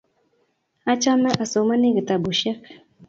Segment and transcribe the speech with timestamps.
[0.93, 2.59] achame asomani kitabushek